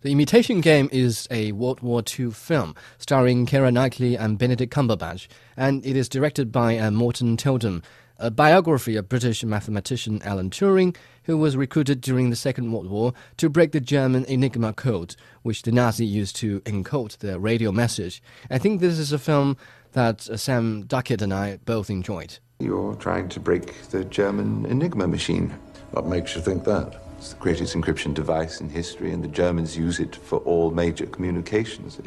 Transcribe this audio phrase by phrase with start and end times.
[0.00, 5.26] The Imitation Game is a World War II film starring Keira Knightley and Benedict Cumberbatch,
[5.56, 7.82] and it is directed by uh, Morten Tyldum,
[8.16, 13.12] a biography of British mathematician Alan Turing, who was recruited during the Second World War
[13.38, 18.22] to break the German Enigma code, which the Nazi used to encode their radio message.
[18.48, 19.56] I think this is a film
[19.94, 22.38] that uh, Sam Duckett and I both enjoyed.
[22.60, 25.52] You're trying to break the German Enigma machine.
[25.90, 27.07] What makes you think that?
[27.18, 31.04] It's the greatest encryption device in history, and the Germans use it for all major
[31.04, 32.00] communications.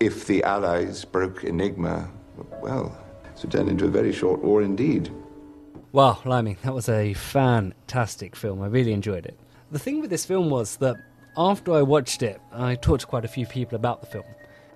[0.00, 2.10] If the Allies broke Enigma,
[2.60, 5.12] well, it would turn into a very short war indeed.
[5.92, 8.60] Wow, Liming, that was a fantastic film.
[8.60, 9.38] I really enjoyed it.
[9.70, 10.96] The thing with this film was that
[11.36, 14.24] after I watched it, I talked to quite a few people about the film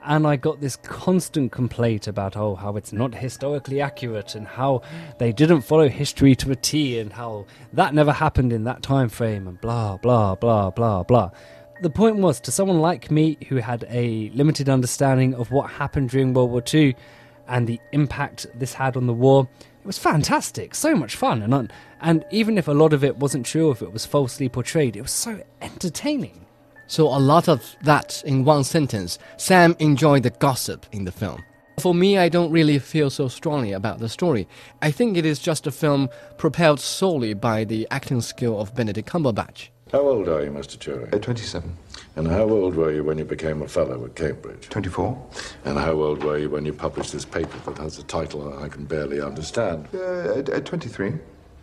[0.05, 4.83] and I got this constant complaint about oh how it's not historically accurate and how
[5.19, 9.09] they didn't follow history to a T and how that never happened in that time
[9.09, 11.31] frame and blah blah blah blah blah.
[11.81, 16.11] The point was to someone like me who had a limited understanding of what happened
[16.11, 16.95] during World War II
[17.49, 21.73] and the impact this had on the war, it was fantastic, so much fun, and
[22.01, 25.03] and even if a lot of it wasn't true, if it was falsely portrayed, it
[25.03, 26.44] was so entertaining.
[26.87, 29.19] So a lot of that in one sentence.
[29.37, 31.43] Sam enjoyed the gossip in the film.
[31.81, 34.47] For me, I don't really feel so strongly about the story.
[34.81, 39.09] I think it is just a film propelled solely by the acting skill of Benedict
[39.09, 39.71] Cumberbatch.
[39.91, 40.77] How old are you, Mr.
[40.79, 41.13] Turing?
[41.15, 41.77] Uh, 27.
[42.17, 44.69] And how old were you when you became a fellow at Cambridge?
[44.69, 45.21] 24.
[45.65, 48.69] And how old were you when you published this paper that has a title I
[48.69, 49.89] can barely understand?
[49.93, 51.13] Uh, at, at 23.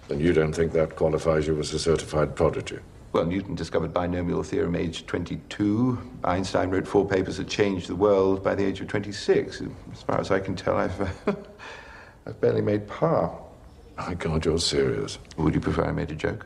[0.10, 2.80] And you don't think that qualifies you as a certified prodigy?
[3.14, 6.00] Well, Newton discovered binomial theorem age 22.
[6.24, 9.62] Einstein wrote four papers that changed the world by the age of 26.
[9.92, 11.34] As far as I can tell, I've, uh,
[12.26, 13.38] I've barely made par.
[13.98, 15.20] My God, you're serious.
[15.36, 16.46] Would you prefer I made a joke?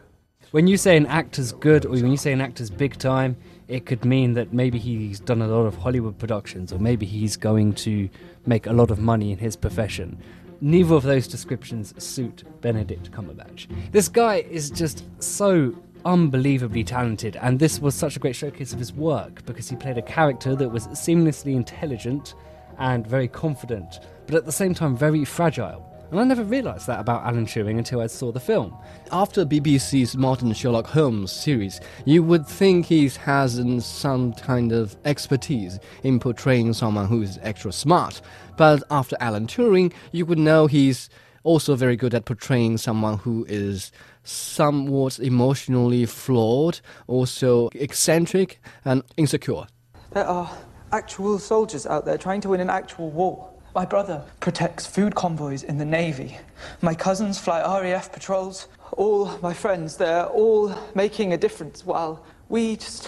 [0.51, 3.85] When you say an actor's good or when you say an actor's big time, it
[3.85, 7.73] could mean that maybe he's done a lot of Hollywood productions or maybe he's going
[7.75, 8.09] to
[8.47, 10.17] make a lot of money in his profession.
[10.61, 13.67] Neither of those descriptions suit Benedict Cumberbatch.
[13.91, 18.79] This guy is just so unbelievably talented, and this was such a great showcase of
[18.79, 22.35] his work because he played a character that was seamlessly intelligent
[22.77, 25.91] and very confident, but at the same time very fragile.
[26.11, 28.77] And I never realised that about Alan Turing until I saw the film.
[29.11, 35.79] After BBC's modern Sherlock Holmes series, you would think he has some kind of expertise
[36.03, 38.21] in portraying someone who is extra smart.
[38.55, 41.09] But after Alan Turing, you would know he's
[41.45, 43.91] also very good at portraying someone who is
[44.23, 49.67] somewhat emotionally flawed, also eccentric and insecure.
[50.11, 50.49] There are
[50.91, 53.49] actual soldiers out there trying to win an actual war.
[53.75, 56.37] My brother protects food convoys in the Navy.
[56.81, 58.67] My cousins fly RAF patrols.
[58.93, 63.07] All my friends, they're all making a difference while we just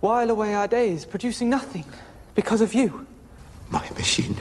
[0.00, 1.84] while away our days producing nothing
[2.34, 3.06] because of you.
[3.70, 4.36] My machine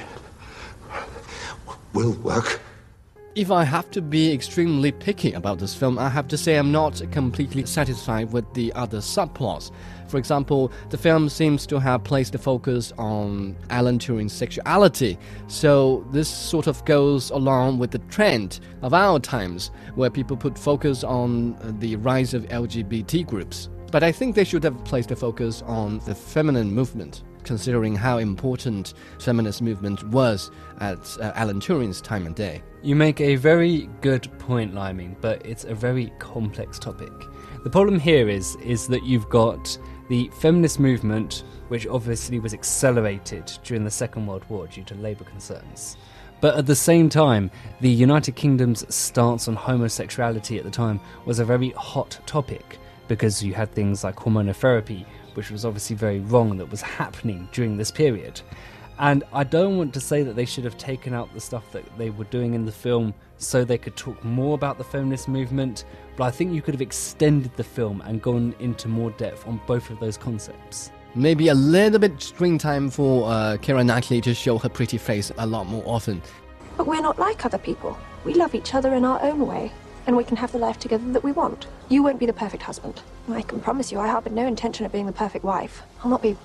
[1.94, 2.62] will work.
[3.36, 6.72] If I have to be extremely picky about this film, I have to say I'm
[6.72, 9.72] not completely satisfied with the other subplots.
[10.08, 16.08] For example, the film seems to have placed the focus on Alan Turing's sexuality, so
[16.14, 21.04] this sort of goes along with the trend of our times, where people put focus
[21.04, 23.68] on the rise of LGBT groups.
[23.92, 28.18] But I think they should have placed the focus on the feminine movement considering how
[28.18, 32.62] important feminist movement was at uh, Alan Turing's time and day.
[32.82, 37.14] You make a very good point, Liming, but it's a very complex topic.
[37.64, 39.78] The problem here is is that you've got
[40.10, 45.24] the feminist movement, which obviously was accelerated during the Second World War due to labour
[45.24, 45.98] concerns.
[46.42, 47.50] But at the same time,
[47.82, 53.44] the United Kingdom's stance on homosexuality at the time was a very hot topic because
[53.44, 55.06] you had things like hormonotherapy,
[55.36, 58.42] which was obviously very wrong that was happening during this period.
[58.98, 61.84] And I don't want to say that they should have taken out the stuff that
[61.98, 65.84] they were doing in the film so they could talk more about the feminist movement,
[66.16, 69.60] but I think you could have extended the film and gone into more depth on
[69.68, 70.92] both of those concepts.
[71.14, 75.32] Maybe a little bit screen time for uh, Keira Knightley to show her pretty face
[75.38, 76.22] a lot more often.
[76.78, 77.98] But we're not like other people.
[78.24, 79.72] We love each other in our own way
[80.08, 81.68] and we can have the life together that we want.
[81.90, 83.02] You won't be the perfect husband.
[83.30, 85.82] I can promise you I harbor no intention of being the perfect wife.
[86.04, 86.38] I'll not be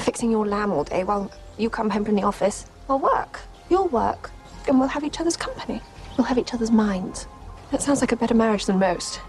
[0.00, 2.66] fixing your lamb all day while you come home from the office.
[2.88, 3.40] I'll work.
[3.70, 4.30] You'll work.
[4.66, 5.80] And we'll have each other's company.
[6.16, 7.26] We'll have each other's minds.
[7.70, 9.20] That sounds like a better marriage than most.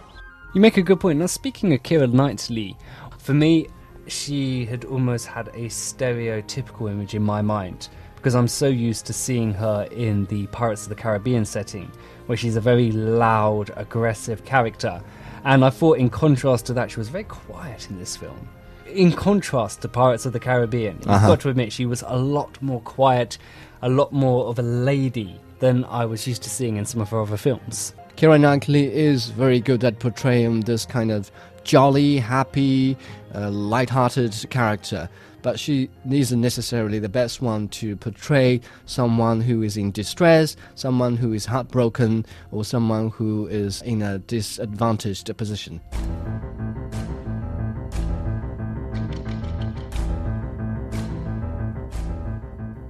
[0.53, 1.19] You make a good point.
[1.19, 2.77] Now, speaking of Keira Knightley,
[3.17, 3.67] for me,
[4.07, 7.89] she had almost had a stereotypical image in my mind
[8.25, 11.91] because I'm so used to seeing her in the Pirates of the Caribbean setting,
[12.25, 14.99] where she's a very loud, aggressive character.
[15.43, 18.47] And I thought, in contrast to that, she was very quiet in this film.
[18.87, 21.27] in contrast to Pirates of the Caribbean, you've Uh-huh.
[21.27, 23.37] got to admit she was a lot more quiet,
[23.83, 27.09] a lot more of a lady than I was used to seeing in some of
[27.11, 27.93] her other films.
[28.17, 31.29] Keira Knightley is very good at portraying this kind of
[31.63, 32.97] jolly, happy,
[33.35, 35.09] uh, light-hearted character,
[35.45, 41.15] but she isn't necessarily the best one to portray someone who is in distress, someone
[41.15, 45.79] who is heartbroken, or someone who is in a disadvantaged position.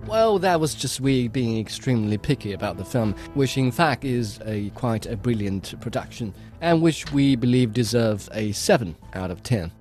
[0.07, 4.39] Well, that was just we being extremely picky about the film, which in fact is
[4.45, 9.73] a quite a brilliant production, and which we believe deserves a 7 out of 10.